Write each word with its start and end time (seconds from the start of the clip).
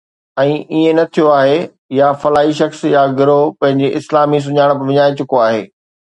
۽ 0.43 0.53
ائين 0.75 0.95
نه 0.99 1.03
ٿيو 1.17 1.25
آهي، 1.33 1.59
يا 1.97 2.07
فلاڻي 2.23 2.57
شخص 2.61 2.81
يا 2.95 3.03
گروهه 3.21 3.53
پنهنجي 3.61 3.93
اسلامي 4.01 4.43
سڃاڻپ 4.49 4.85
وڃائي 4.89 5.17
چڪو 5.23 5.45
آهي 5.47 5.63